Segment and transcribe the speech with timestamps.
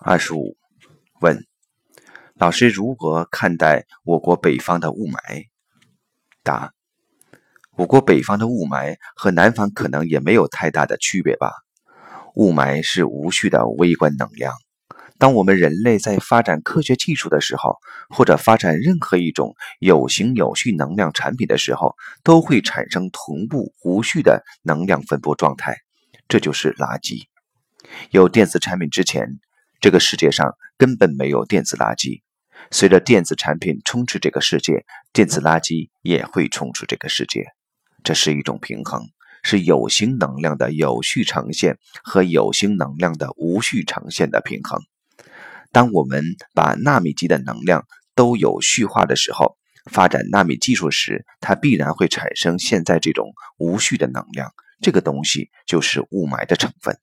[0.00, 0.56] 二十五，
[1.20, 1.46] 问
[2.34, 5.46] 老师如何看待我国北方的雾霾？
[6.42, 6.72] 答：
[7.76, 11.52] 我国北方的雾霾和南方可能也没有太大的区别吧。
[12.34, 14.52] 雾霾是无序的微观能量。
[15.16, 17.78] 当我们人类在发展科学技术的时候，
[18.10, 25.78] 或者发展任何一种有形有序能量产品的时候，都会产生同步无序的能量分布状态，
[26.28, 27.22] 这就是垃圾。
[28.10, 29.38] 有电子产品之前，
[29.84, 32.22] 这个世界上根本没有电子垃圾。
[32.70, 37.44] 随着电子产品充斥这个世界，电子垃圾也会充斥这个世界。
[38.02, 39.02] 这是一种平衡，
[39.42, 44.80] 是有形能量的有序呈现和有形能量的无序呈现的平衡。
[45.70, 49.58] 当我们把纳米级的能量都有序化的时候，
[49.90, 54.50] 发展纳米技术时，它必然会产生现在这种无序的能量。
[54.80, 56.96] 这个东西就是雾霾的成分。